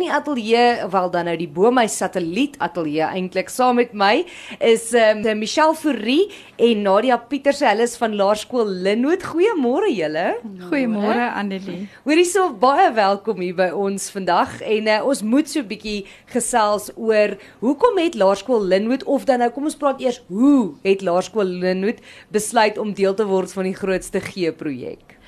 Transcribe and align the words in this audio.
in 0.00 0.06
die 0.06 0.14
ateljee, 0.16 0.88
wel 0.88 1.10
dan 1.12 1.26
nou 1.28 1.34
die 1.36 1.48
bo 1.52 1.68
my 1.74 1.84
satelliet 1.90 2.54
ateljee 2.64 3.04
eintlik 3.04 3.50
saam 3.52 3.76
met 3.76 3.90
my 3.92 4.22
is 4.64 4.86
ehm 4.96 5.20
um, 5.28 5.40
Michelle 5.42 5.74
Fourie 5.76 6.30
en 6.56 6.82
Nadia 6.86 7.18
Pieterse. 7.20 7.66
Hulle 7.68 7.84
is 7.84 7.98
van 8.00 8.16
Laerskool 8.16 8.68
Linwood. 8.86 9.26
Goeiemôre 9.28 9.90
julle. 9.92 10.24
Goeiemôre 10.70 11.26
Annelie. 11.36 11.84
Hoorie 12.06 12.24
so 12.24 12.48
baie 12.62 12.88
welkom 12.96 13.44
hier 13.44 13.58
by 13.58 13.68
ons 13.76 14.08
vandag 14.14 14.56
en 14.64 14.88
uh, 14.88 14.98
ons 15.04 15.22
moet 15.22 15.48
so 15.52 15.60
'n 15.60 15.68
bietjie 15.68 16.06
gesels 16.32 16.90
oor 16.96 17.36
hoekom 17.60 18.00
het 18.00 18.16
Laerskool 18.16 18.64
Linwood 18.64 19.04
of 19.04 19.28
dan 19.28 19.44
nou 19.44 19.50
kom 19.50 19.68
ons 19.68 19.76
praat 19.76 20.00
eers 20.00 20.22
hoe 20.28 20.80
het 20.82 21.04
Laerskool 21.04 21.60
Linwood 21.60 22.00
besluit 22.32 22.78
om 22.78 22.94
deel 22.94 23.14
te 23.14 23.28
word 23.28 23.52
van 23.52 23.68
die 23.68 23.76
grootste 23.76 24.20
G 24.20 24.48
projek? 24.56 25.20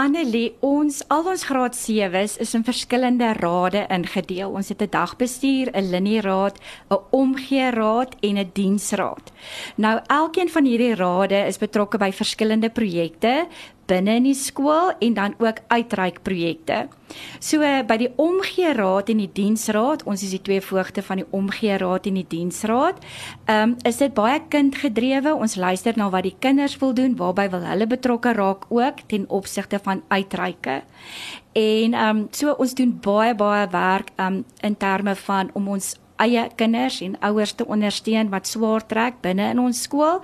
Annelie, 0.00 0.54
ons 0.64 1.02
al 1.12 1.26
ons 1.28 1.42
graad 1.44 1.74
7s 1.76 2.38
is 2.40 2.54
in 2.56 2.62
verskillende 2.64 3.34
rade 3.36 3.82
ingedeel. 3.92 4.48
Ons 4.48 4.70
het 4.72 4.82
'n 4.82 4.94
dagbestuur, 4.96 5.66
'n 5.76 5.90
linieraad, 5.92 6.56
'n 6.88 7.04
omgeeraad 7.10 8.14
en 8.20 8.38
'n 8.38 8.50
diensraad. 8.52 9.32
Nou 9.76 10.00
elkeen 10.06 10.48
van 10.48 10.64
hierdie 10.64 10.94
rade 10.94 11.46
is 11.46 11.58
betrokke 11.58 11.98
by 11.98 12.12
verskillende 12.12 12.70
projekte 12.70 13.48
binne 13.90 14.16
in 14.20 14.28
die 14.28 14.36
skool 14.38 14.92
en 15.02 15.14
dan 15.14 15.34
ook 15.38 15.62
uitreikprojekte. 15.68 16.86
So 17.42 17.66
by 17.86 17.96
die 17.98 18.10
omgee 18.22 18.70
raad 18.76 19.08
en 19.10 19.18
die 19.24 19.30
diensraad, 19.34 20.04
ons 20.06 20.22
is 20.22 20.30
die 20.36 20.42
twee 20.46 20.62
voogte 20.62 21.02
van 21.02 21.22
die 21.22 21.26
omgee 21.34 21.78
raad 21.82 22.06
en 22.06 22.20
die 22.20 22.26
diensraad. 22.36 23.00
Ehm 23.46 23.70
um, 23.70 23.76
is 23.88 23.98
dit 23.98 24.14
baie 24.14 24.38
kindgedrewe. 24.48 25.34
Ons 25.34 25.56
luister 25.56 25.96
na 25.96 26.10
wat 26.10 26.22
die 26.28 26.36
kinders 26.38 26.76
wil 26.78 26.94
doen, 26.94 27.16
waarby 27.16 27.48
wil 27.50 27.66
hulle 27.66 27.86
betrokke 27.90 28.32
raak 28.36 28.68
ook 28.68 29.02
ten 29.10 29.26
opsigte 29.28 29.80
van 29.82 29.89
uitreike. 30.08 30.82
En 31.52 31.94
ehm 31.94 32.16
um, 32.16 32.26
so 32.30 32.54
ons 32.58 32.74
doen 32.74 32.98
baie 33.02 33.34
baie 33.34 33.66
werk 33.70 34.10
ehm 34.16 34.34
um, 34.34 34.44
in 34.60 34.76
terme 34.76 35.14
van 35.16 35.50
om 35.52 35.68
ons 35.68 35.96
eie 36.20 36.42
kinders 36.56 37.00
en 37.04 37.16
ouers 37.24 37.52
te 37.56 37.66
ondersteun 37.66 38.28
wat 38.32 38.48
swaar 38.48 38.84
trek 38.86 39.20
binne 39.24 39.50
in 39.54 39.60
ons 39.62 39.82
skool 39.86 40.20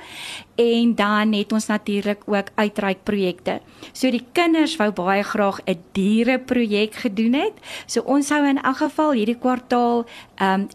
en 0.61 0.95
dan 0.99 1.33
het 1.37 1.53
ons 1.57 1.69
natuurlik 1.71 2.25
ook 2.29 2.53
uitreik 2.55 3.05
projekte. 3.09 3.61
So 3.93 4.11
die 4.13 4.25
kinders 4.37 4.77
wou 4.81 4.91
baie 4.93 5.25
graag 5.25 5.61
'n 5.65 5.81
diere 5.93 6.39
projek 6.39 6.95
gedoen 6.95 7.35
het. 7.35 7.55
So 7.87 8.01
ons 8.01 8.27
sou 8.27 8.45
in 8.47 8.63
elk 8.63 8.77
geval 8.77 9.13
hierdie 9.13 9.39
kwartaal 9.39 10.05
ehm 10.37 10.61
um, 10.61 10.69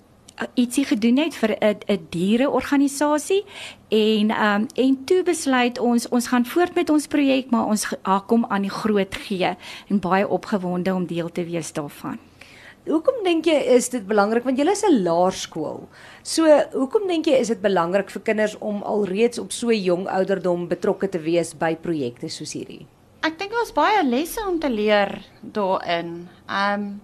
ietsie 0.54 0.86
gedoen 0.86 1.18
het 1.18 1.36
vir 1.36 1.56
'n 1.60 1.80
'n 1.88 2.08
diereorganisasie 2.10 3.44
en 3.90 4.32
ehm 4.32 4.62
um, 4.62 4.68
en 4.76 5.04
toe 5.06 5.24
besluit 5.24 5.80
ons 5.80 6.10
ons 6.10 6.28
gaan 6.28 6.46
voort 6.46 6.76
met 6.76 6.90
ons 6.90 7.08
projek 7.08 7.50
maar 7.52 7.66
ons 7.66 7.88
kom 8.28 8.46
aan 8.46 8.62
die 8.62 8.78
groot 8.82 9.16
G 9.16 9.56
en 9.88 10.00
baie 10.00 10.28
opgewonde 10.28 10.94
om 10.94 11.06
deel 11.06 11.32
te 11.32 11.44
wees 11.44 11.74
daarvan. 11.74 12.20
Hoekom 12.82 13.20
dink 13.24 13.46
jy 13.46 13.60
is 13.76 13.92
dit 13.94 14.06
belangrik 14.10 14.44
want 14.44 14.58
jy 14.58 14.66
is 14.66 14.84
'n 14.84 15.04
laerskool. 15.04 15.88
So, 16.24 16.46
hoekom 16.74 17.08
dink 17.08 17.26
jy 17.26 17.38
is 17.38 17.48
dit 17.48 17.62
belangrik 17.62 18.10
vir 18.10 18.22
kinders 18.22 18.58
om 18.58 18.82
alreeds 18.82 19.40
op 19.40 19.52
so 19.52 19.72
jong 19.72 20.08
ouderdom 20.08 20.68
betrokke 20.68 21.10
te 21.10 21.20
wees 21.20 21.54
by 21.54 21.76
projekte 21.76 22.30
soos 22.30 22.54
hierdie? 22.54 22.88
Ek 23.22 23.38
dink 23.38 23.52
daar's 23.52 23.72
baie 23.72 24.04
lesse 24.04 24.42
om 24.48 24.60
te 24.60 24.70
leer 24.70 25.22
daarin. 25.42 26.28
Um 26.50 27.02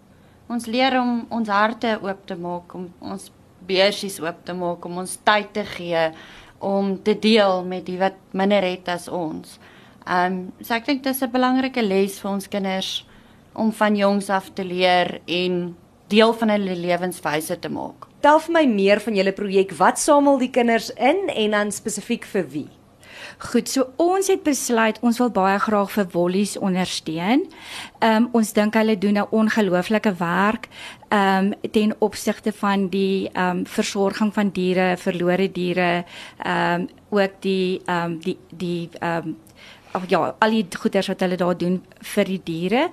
ons 0.50 0.66
leer 0.66 1.00
om 1.00 1.26
ons 1.30 1.50
harte 1.50 1.98
oop 2.02 2.26
te 2.28 2.36
maak, 2.36 2.76
om 2.76 2.88
ons 3.02 3.32
beursies 3.68 4.20
oop 4.24 4.46
te 4.46 4.54
maak, 4.54 4.86
om 4.86 4.98
ons 5.04 5.18
tyd 5.28 5.54
te 5.54 5.64
gee 5.64 6.12
om 6.60 6.96
te 7.04 7.14
deel 7.20 7.64
met 7.66 7.86
die 7.86 7.98
wat 8.02 8.18
minder 8.32 8.64
het 8.66 8.88
as 8.90 9.08
ons. 9.08 9.58
Um 10.08 10.48
so 10.62 10.74
ek 10.74 10.86
dink 10.86 11.04
dis 11.04 11.22
'n 11.22 11.32
belangrike 11.32 11.82
les 11.82 12.20
vir 12.20 12.32
ons 12.32 12.48
kinders 12.48 13.06
om 13.54 13.72
van 13.72 13.96
jongs 13.96 14.30
af 14.30 14.54
te 14.54 14.64
leer 14.64 15.22
en 15.26 15.76
deel 16.08 16.34
van 16.34 16.50
hulle 16.50 16.76
lewenswyse 16.76 17.60
te 17.60 17.70
maak. 17.70 18.08
Tel 18.22 18.40
vir 18.40 18.54
my 18.54 18.66
meer 18.66 19.00
van 19.00 19.16
julle 19.16 19.32
projek. 19.32 19.72
Wat 19.78 20.00
samel 20.00 20.38
die 20.38 20.52
kinders 20.52 20.90
in 20.96 21.30
en 21.30 21.52
dan 21.52 21.72
spesifiek 21.72 22.26
vir 22.26 22.48
wie? 22.50 22.70
Goed, 23.38 23.70
so 23.70 23.88
ons 24.02 24.28
het 24.32 24.44
besluit 24.44 24.98
ons 25.06 25.18
wil 25.22 25.30
baie 25.34 25.60
graag 25.60 25.92
vir 25.94 26.08
Wollies 26.14 26.58
ondersteun. 26.58 27.46
Ehm 28.00 28.28
um, 28.28 28.30
ons 28.40 28.54
dink 28.54 28.74
hulle 28.74 28.98
doen 28.98 29.18
'n 29.18 29.32
ongelooflike 29.32 30.14
werk 30.18 30.68
ehm 31.10 31.54
um, 31.54 31.72
ten 31.72 31.96
opsigte 32.00 32.52
van 32.52 32.88
die 32.90 33.30
ehm 33.34 33.58
um, 33.58 33.66
versorging 33.66 34.34
van 34.34 34.50
diere, 34.50 34.98
verlore 34.98 35.52
diere, 35.52 36.06
ehm 36.38 36.82
um, 36.82 36.90
ook 37.10 37.32
die 37.40 37.82
ehm 37.86 38.04
um, 38.04 38.20
die 38.20 38.38
die 38.50 38.90
ehm 39.00 39.28
um, 39.28 39.38
of 39.98 40.06
ja, 40.12 40.36
al 40.40 40.54
die 40.56 40.80
goeders 40.80 41.10
wat 41.12 41.24
hulle 41.26 41.38
daar 41.40 41.58
doen 41.58 41.80
vir 42.14 42.30
die 42.30 42.40
diere. 42.44 42.88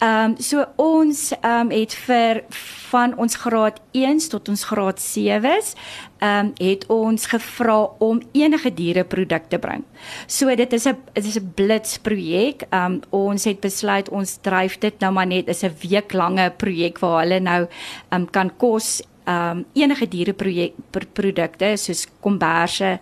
Ehm 0.00 0.32
um, 0.32 0.34
so 0.42 0.64
ons 0.82 1.30
ehm 1.36 1.68
um, 1.68 1.70
het 1.72 1.94
vir 2.06 2.42
van 2.90 3.14
ons 3.16 3.36
graad 3.42 3.80
1 3.92 4.28
tot 4.32 4.48
ons 4.52 4.64
graad 4.70 5.00
7s 5.00 5.74
ehm 6.18 6.46
um, 6.46 6.52
het 6.60 6.86
ons 6.92 7.26
gevra 7.32 7.78
om 7.98 8.20
enige 8.32 8.72
diereproduk 8.74 9.48
te 9.48 9.58
bring. 9.58 9.84
So 10.26 10.54
dit 10.54 10.72
is 10.72 10.86
'n 10.86 10.96
dit 11.12 11.24
is 11.24 11.38
'n 11.38 11.52
blitsprojek. 11.54 12.66
Ehm 12.70 12.92
um, 12.92 13.00
ons 13.10 13.44
het 13.44 13.60
besluit 13.60 14.08
ons 14.08 14.38
dryf 14.40 14.78
dit 14.78 15.00
nou 15.00 15.12
maar 15.12 15.26
net 15.26 15.48
is 15.48 15.62
'n 15.62 15.76
week 15.88 16.12
lange 16.12 16.50
projek 16.56 16.98
waar 16.98 17.22
hulle 17.22 17.40
nou 17.40 17.62
ehm 17.62 18.20
um, 18.20 18.30
kan 18.30 18.50
kos 18.56 19.02
ehm 19.26 19.58
um, 19.58 19.64
enige 19.72 20.08
diereprojek 20.08 20.72
produkte 21.12 21.76
soos 21.76 22.06
komberse 22.20 22.98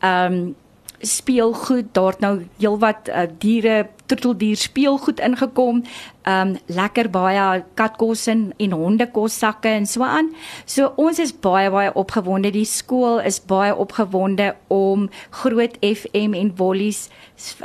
ehm 0.00 0.32
um, 0.32 0.54
speelgoed, 1.00 1.94
daar 1.94 2.10
het 2.12 2.20
nou 2.20 2.46
heelwat 2.58 3.08
uh, 3.08 3.26
diere, 3.38 3.86
troeteldier 4.06 4.56
speelgoed 4.56 5.20
ingekom. 5.20 5.82
Um 6.28 6.56
lekker 6.66 7.08
baie 7.10 7.62
katkos 7.78 8.26
en, 8.28 8.50
en 8.56 8.72
hondekossakke 8.76 9.68
en 9.68 9.86
so 9.86 10.04
aan. 10.04 10.30
So 10.64 10.92
ons 11.00 11.20
is 11.22 11.32
baie 11.32 11.70
baie 11.72 11.92
opgewonde. 11.96 12.50
Die 12.52 12.66
skool 12.68 13.20
is 13.24 13.40
baie 13.40 13.74
opgewonde 13.76 14.54
om 14.72 15.08
Groot 15.40 15.78
FM 15.80 16.36
en 16.36 16.52
Wollies 16.56 17.06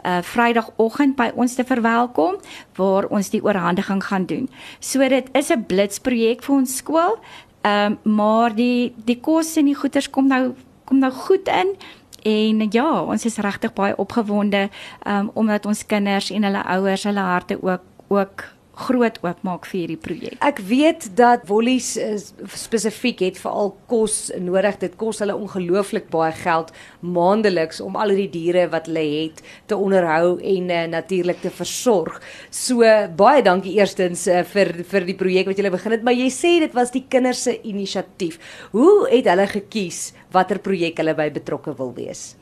uh, 0.04 0.22
Vrydagoggend 0.24 1.18
by 1.20 1.32
ons 1.36 1.56
te 1.56 1.66
verwelkom 1.68 2.40
waar 2.80 3.10
ons 3.12 3.32
die 3.34 3.44
oorhandiging 3.44 4.04
gaan 4.04 4.28
doen. 4.30 4.48
So 4.80 5.00
dit 5.10 5.28
is 5.34 5.52
'n 5.52 5.66
blitsprojek 5.68 6.44
vir 6.44 6.56
ons 6.56 6.76
skool. 6.76 7.20
Um 7.64 7.98
maar 8.04 8.56
die 8.56 8.94
die 9.06 9.20
kos 9.20 9.56
en 9.58 9.66
die 9.66 9.80
goeder 9.80 10.10
kom 10.10 10.28
nou 10.28 10.54
kom 10.86 11.00
nou 11.00 11.12
goed 11.12 11.48
in. 11.48 11.76
En 12.24 12.68
ja, 12.72 13.02
ons 13.04 13.26
is 13.26 13.38
regtig 13.44 13.74
baie 13.76 13.96
opgewonde 14.00 14.70
um, 15.08 15.30
omdat 15.34 15.66
ons 15.66 15.86
kinders 15.86 16.32
en 16.32 16.44
hulle 16.48 16.64
ouers 16.64 17.04
hulle 17.04 17.20
harte 17.20 17.60
ook 17.62 17.82
ook 18.08 18.44
groot 18.74 19.20
oopmaak 19.22 19.68
vir 19.70 19.80
hierdie 19.84 20.00
projek. 20.02 20.38
Ek 20.42 20.58
weet 20.66 21.06
dat 21.18 21.46
Wollies 21.50 21.92
uh, 22.02 22.16
spesifiek 22.58 23.22
het 23.22 23.38
veral 23.38 23.74
kos 23.90 24.32
nodig. 24.42 24.80
Dit 24.82 24.96
kos 24.98 25.22
hulle 25.22 25.36
ongelooflik 25.38 26.08
baie 26.14 26.34
geld 26.40 26.72
maandeliks 27.06 27.82
om 27.84 27.98
al 28.00 28.16
die 28.18 28.30
diere 28.34 28.66
wat 28.74 28.90
hulle 28.90 29.04
het 29.04 29.44
te 29.70 29.78
onderhou 29.78 30.40
en 30.40 30.72
uh, 30.74 30.84
natuurlik 30.90 31.44
te 31.44 31.52
versorg. 31.54 32.18
So 32.50 32.82
baie 33.18 33.44
dankie 33.46 33.76
eerstens 33.78 34.26
uh, 34.28 34.42
vir 34.54 34.74
vir 34.90 35.06
die 35.06 35.18
projek 35.20 35.52
wat 35.52 35.62
julle 35.62 35.74
begin 35.74 35.98
het, 35.98 36.06
maar 36.06 36.18
jy 36.18 36.30
sê 36.34 36.56
dit 36.64 36.74
was 36.74 36.94
die 36.96 37.06
kinders 37.10 37.46
se 37.46 37.54
inisiatief. 37.70 38.40
Hoe 38.74 39.06
het 39.12 39.30
hulle 39.30 39.46
gekies 39.52 40.14
watter 40.34 40.58
projek 40.64 40.98
hulle 40.98 41.14
by 41.18 41.30
betrokke 41.36 41.76
wil 41.78 41.94
wees? 41.94 42.34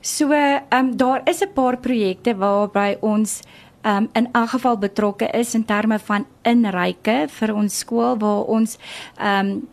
So, 0.00 0.30
ehm 0.30 0.70
um, 0.70 0.94
daar 0.96 1.22
is 1.26 1.42
'n 1.42 1.52
paar 1.54 1.80
projekte 1.82 2.34
waarby 2.36 2.96
ons 3.00 3.40
um, 3.82 4.08
in 4.12 4.28
elk 4.32 4.48
geval 4.48 4.78
betrokke 4.78 5.30
is 5.30 5.54
in 5.54 5.64
terme 5.64 5.98
van 5.98 6.26
inryke 6.42 7.26
vir 7.28 7.54
ons 7.54 7.78
skool 7.78 8.18
waar 8.18 8.44
ons 8.44 8.78
um 9.18 9.68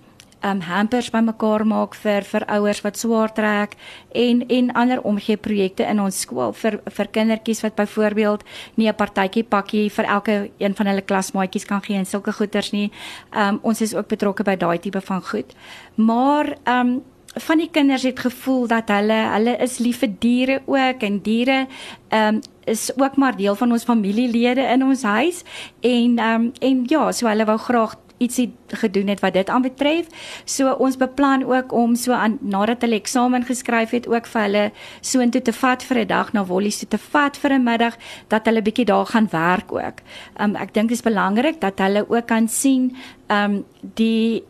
um 0.46 0.60
hampers 0.62 1.10
bymekaar 1.10 1.66
maak 1.66 1.96
vir 1.98 2.26
vir 2.30 2.46
ouers 2.54 2.82
wat 2.86 2.98
swaar 2.98 3.34
trek 3.34 3.74
en 4.14 4.44
en 4.48 4.70
ander 4.78 5.02
omgee 5.02 5.38
projekte 5.38 5.84
in 5.84 6.00
ons 6.00 6.20
skool 6.26 6.54
vir 6.54 6.80
vir 6.98 7.10
kindertjies 7.18 7.64
wat 7.66 7.76
byvoorbeeld 7.76 8.44
nie 8.78 8.88
'n 8.88 8.96
partytjie 8.96 9.44
pakkie 9.44 9.90
vir 9.90 10.06
elke 10.06 10.52
een 10.58 10.76
van 10.76 10.88
hulle 10.88 11.02
klasmaatjies 11.02 11.66
kan 11.66 11.82
gee 11.82 11.98
en 11.98 12.06
sulke 12.06 12.32
goeders 12.32 12.72
nie. 12.72 12.92
Um 13.34 13.60
ons 13.64 13.82
is 13.82 13.96
ook 13.96 14.08
betrokke 14.08 14.44
by 14.44 14.56
daai 14.56 14.80
tipe 14.80 15.02
van 15.02 15.22
goed. 15.22 15.56
Maar 15.96 16.58
um 16.66 17.04
van 17.40 17.58
die 17.58 17.70
kinders 17.72 18.04
het 18.04 18.20
gevoel 18.20 18.68
dat 18.68 18.90
hulle 18.90 19.18
hulle 19.34 19.56
is 19.64 19.78
lief 19.78 20.02
vir 20.04 20.14
diere 20.20 20.62
ook 20.66 21.04
en 21.04 21.22
diere 21.22 21.66
ehm 22.10 22.36
um, 22.36 22.42
is 22.68 22.92
ook 23.00 23.16
maar 23.16 23.36
deel 23.38 23.56
van 23.56 23.72
ons 23.72 23.84
familielede 23.88 24.62
in 24.62 24.84
ons 24.84 25.04
huis 25.04 25.44
en 25.80 26.18
ehm 26.18 26.42
um, 26.42 26.52
en 26.60 26.84
ja, 26.86 27.12
so 27.12 27.28
hulle 27.28 27.46
wou 27.46 27.58
graag 27.58 27.96
ietsie 28.18 28.54
gedoen 28.68 29.08
het 29.08 29.20
wat 29.20 29.34
dit 29.34 29.50
aanbetref. 29.50 30.08
So 30.46 30.72
ons 30.72 30.98
beplan 30.98 31.44
ook 31.46 31.72
om 31.72 31.96
so 31.96 32.12
aan 32.12 32.38
nadat 32.42 32.82
hulle 32.82 32.96
eksamen 32.96 33.46
geskryf 33.46 33.90
het 33.90 34.08
ook 34.08 34.28
vir 34.28 34.42
hulle 34.42 34.64
so 35.02 35.22
intoe 35.24 35.42
te 35.42 35.54
vat 35.54 35.84
vir 35.84 35.98
'n 36.00 36.08
dag 36.08 36.34
na 36.34 36.46
Wollies 36.46 36.80
toe 36.80 36.88
te 36.88 36.98
vat 36.98 37.38
vir 37.38 37.54
'n 37.54 37.64
middag 37.64 37.98
dat 38.28 38.46
hulle 38.46 38.62
bietjie 38.62 38.86
daar 38.86 39.06
gaan 39.06 39.28
werk 39.32 39.72
ook. 39.72 39.98
Um 40.40 40.56
ek 40.56 40.74
dink 40.74 40.90
dit 40.90 40.98
is 40.98 41.04
belangrik 41.04 41.62
dat 41.62 41.80
hulle 41.80 42.06
ook 42.10 42.28
kan 42.28 42.48
sien 42.48 42.96
um 43.30 43.66
die 43.82 44.44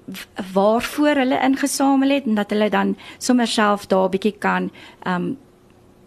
waarvoor 0.54 1.16
hulle 1.16 1.40
ingesamel 1.44 2.10
het 2.10 2.26
en 2.26 2.36
dat 2.36 2.50
hulle 2.50 2.70
dan 2.70 2.98
sommer 3.18 3.48
self 3.48 3.88
daar 3.88 4.10
bietjie 4.10 4.38
kan 4.40 4.72
um 5.06 5.38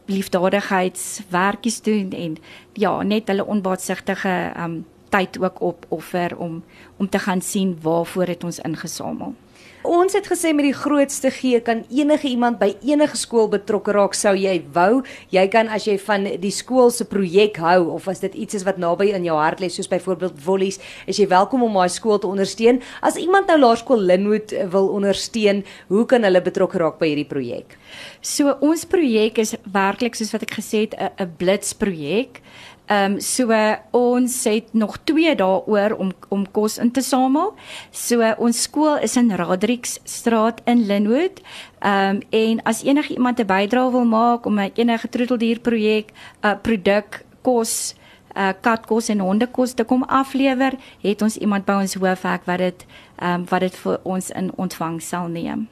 liefdadigheidswerkies 0.07 1.83
doen 1.83 2.13
en 2.13 2.37
ja, 2.73 3.03
net 3.03 3.29
hulle 3.29 3.47
onbaatsigtige 3.47 4.53
um 4.57 4.85
tyd 5.11 5.39
ook 5.43 5.61
opoffer 5.61 6.37
om 6.37 6.63
om 6.97 7.09
te 7.09 7.19
gaan 7.19 7.41
sien 7.41 7.79
waarvoor 7.83 8.27
het 8.35 8.45
ons 8.45 8.59
ingesamel. 8.59 9.35
Ons 9.81 10.13
het 10.13 10.27
gesê 10.29 10.51
met 10.53 10.67
die 10.67 10.77
grootste 10.77 11.31
gee 11.33 11.57
kan 11.65 11.79
enige 11.89 12.29
iemand 12.29 12.59
by 12.61 12.75
enige 12.85 13.17
skool 13.17 13.47
betrokke 13.49 13.95
raak 13.97 14.13
sou 14.13 14.35
jy 14.37 14.59
wou. 14.75 15.01
Jy 15.33 15.47
kan 15.49 15.71
as 15.73 15.87
jy 15.89 15.95
van 16.05 16.27
die 16.43 16.53
skool 16.53 16.93
se 16.93 17.07
projek 17.09 17.57
hou 17.65 17.87
of 17.95 18.09
as 18.13 18.21
dit 18.21 18.37
iets 18.45 18.59
is 18.59 18.67
wat 18.69 18.77
naby 18.77 19.09
in 19.17 19.25
jou 19.25 19.39
hart 19.41 19.63
lê 19.65 19.71
soos 19.73 19.89
byvoorbeeld 19.89 20.37
Wollies, 20.45 20.77
is 21.09 21.17
jy 21.17 21.31
welkom 21.33 21.65
om 21.65 21.81
daai 21.81 21.89
skool 21.89 22.21
te 22.21 22.29
ondersteun. 22.29 22.83
As 23.01 23.17
iemand 23.17 23.49
nou 23.49 23.57
Laerskool 23.57 24.05
Linwood 24.05 24.53
wil 24.75 24.93
ondersteun, 24.99 25.65
hoe 25.89 26.05
kan 26.05 26.29
hulle 26.29 26.45
betrokke 26.45 26.77
raak 26.83 27.01
by 27.01 27.15
hierdie 27.15 27.31
projek? 27.31 27.79
So 28.21 28.53
ons 28.61 28.85
projek 28.85 29.41
is 29.41 29.57
werklik 29.65 30.19
soos 30.19 30.35
wat 30.37 30.45
ek 30.45 30.61
gesê 30.61 30.85
het 30.85 30.95
'n 31.01 31.25
'n 31.25 31.33
blitsprojek. 31.41 32.43
Ehm 32.91 33.13
um, 33.13 33.21
so 33.21 33.55
ons 33.91 34.45
het 34.45 34.73
nog 34.73 34.97
2 35.05 35.35
dae 35.39 35.63
oor 35.67 35.93
om 35.95 36.11
om 36.29 36.43
kos 36.51 36.79
in 36.79 36.91
te 36.91 37.03
samel. 37.07 37.55
So 37.91 38.33
ons 38.39 38.63
skool 38.63 38.99
is 38.99 39.15
in 39.17 39.31
Radricks 39.31 40.01
straat 40.05 40.61
in 40.65 40.87
Linwood. 40.87 41.39
Ehm 41.79 42.17
um, 42.17 42.21
en 42.31 42.63
as 42.63 42.83
enige 42.83 43.15
iemand 43.15 43.39
'n 43.39 43.47
bydrae 43.47 43.91
wil 43.91 44.05
maak 44.05 44.47
om 44.47 44.59
'n 44.59 44.73
enige 44.75 45.09
troeteldier 45.09 45.61
projek 45.61 46.11
'n 46.11 46.47
uh, 46.47 46.55
produk 46.63 47.25
kos 47.43 47.95
uh 48.37 48.53
katkos 48.61 49.09
en 49.09 49.19
hondekos 49.19 49.73
te 49.73 49.85
kom 49.85 50.03
aflewer, 50.03 50.73
het 51.01 51.23
ons 51.23 51.37
iemand 51.37 51.65
by 51.65 51.73
ons 51.73 51.95
hoofhek 51.95 52.45
wat 52.45 52.59
dit 52.59 52.87
ehm 53.17 53.35
um, 53.35 53.47
wat 53.49 53.61
dit 53.61 53.77
vir 53.77 54.01
ons 54.03 54.31
in 54.31 54.51
ontvang 54.57 55.03
sal 55.03 55.29
neem. 55.29 55.69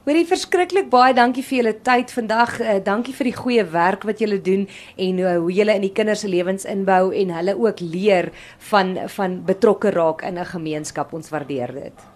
Hoorie 0.00 0.24
verskriklik 0.24 0.86
baie 0.88 1.12
dankie 1.12 1.42
vir 1.44 1.58
julle 1.58 1.72
tyd 1.84 2.12
vandag. 2.14 2.54
Uh, 2.60 2.78
dankie 2.84 3.12
vir 3.12 3.28
die 3.28 3.36
goeie 3.36 3.64
werk 3.68 4.06
wat 4.08 4.22
julle 4.24 4.38
doen 4.40 4.64
en 4.96 5.20
uh, 5.20 5.34
hoe 5.42 5.52
julle 5.52 5.76
in 5.76 5.84
die 5.84 5.92
kinders 5.92 6.24
se 6.24 6.30
lewens 6.32 6.64
inbou 6.64 7.10
en 7.12 7.34
hulle 7.36 7.56
ook 7.60 7.82
leer 7.84 8.30
van 8.72 8.96
van 9.18 9.42
betrokke 9.44 9.92
raak 9.92 10.24
in 10.24 10.38
'n 10.38 10.52
gemeenskap. 10.56 11.12
Ons 11.12 11.28
waardeer 11.28 11.72
dit. 11.72 12.06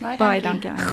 Baie 0.00 0.16
dankie. 0.16 0.24
Baie 0.24 0.40
dankie. 0.40 0.92